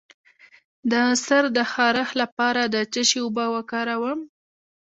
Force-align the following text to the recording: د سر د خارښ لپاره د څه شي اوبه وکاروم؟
د 0.91 0.93
سر 1.25 1.43
د 1.57 1.59
خارښ 1.71 2.09
لپاره 2.21 2.61
د 2.73 2.75
څه 2.93 3.01
شي 3.09 3.19
اوبه 3.23 3.45
وکاروم؟ 3.55 4.19